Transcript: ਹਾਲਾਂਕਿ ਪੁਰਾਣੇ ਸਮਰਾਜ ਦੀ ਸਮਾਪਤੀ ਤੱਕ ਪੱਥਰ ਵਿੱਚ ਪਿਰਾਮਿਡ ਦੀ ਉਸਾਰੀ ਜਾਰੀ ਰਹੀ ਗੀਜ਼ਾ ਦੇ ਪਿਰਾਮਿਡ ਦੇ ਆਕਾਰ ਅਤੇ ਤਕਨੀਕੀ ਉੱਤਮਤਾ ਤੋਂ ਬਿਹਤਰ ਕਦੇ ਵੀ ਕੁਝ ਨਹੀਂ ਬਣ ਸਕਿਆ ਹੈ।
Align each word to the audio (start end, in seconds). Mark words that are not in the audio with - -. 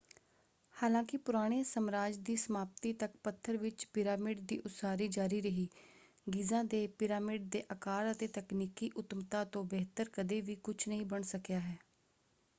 ਹਾਲਾਂਕਿ 0.75 1.17
ਪੁਰਾਣੇ 1.17 1.61
ਸਮਰਾਜ 1.63 2.15
ਦੀ 2.19 2.35
ਸਮਾਪਤੀ 2.35 2.93
ਤੱਕ 2.93 3.17
ਪੱਥਰ 3.23 3.57
ਵਿੱਚ 3.57 3.85
ਪਿਰਾਮਿਡ 3.93 4.39
ਦੀ 4.43 4.57
ਉਸਾਰੀ 4.59 5.07
ਜਾਰੀ 5.07 5.41
ਰਹੀ 5.41 5.67
ਗੀਜ਼ਾ 6.27 6.61
ਦੇ 6.65 6.85
ਪਿਰਾਮਿਡ 6.97 7.47
ਦੇ 7.49 7.63
ਆਕਾਰ 7.71 8.11
ਅਤੇ 8.11 8.27
ਤਕਨੀਕੀ 8.29 8.89
ਉੱਤਮਤਾ 8.95 9.43
ਤੋਂ 9.47 9.63
ਬਿਹਤਰ 9.65 10.09
ਕਦੇ 10.13 10.41
ਵੀ 10.41 10.55
ਕੁਝ 10.63 10.75
ਨਹੀਂ 10.87 11.05
ਬਣ 11.05 11.21
ਸਕਿਆ 11.25 11.59
ਹੈ। 11.59 11.77